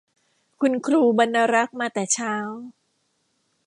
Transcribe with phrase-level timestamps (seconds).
[0.61, 2.33] คุณครูบรรณารักษ์มาแต่เช้า